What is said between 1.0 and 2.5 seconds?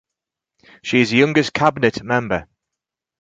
is the youngest cabinet member.